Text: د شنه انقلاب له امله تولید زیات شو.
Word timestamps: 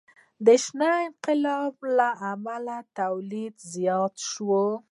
د 0.45 0.47
شنه 0.63 0.89
انقلاب 1.07 1.75
له 1.97 2.09
امله 2.31 2.77
تولید 2.99 3.55
زیات 3.73 4.13
شو. 4.31 4.59